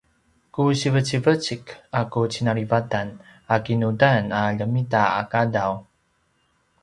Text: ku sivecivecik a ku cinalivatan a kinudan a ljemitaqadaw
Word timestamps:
ku 0.53 0.61
sivecivecik 0.79 1.63
a 1.99 2.01
ku 2.11 2.21
cinalivatan 2.33 3.07
a 3.53 3.55
kinudan 3.65 4.23
a 4.41 4.41
ljemitaqadaw 4.57 5.73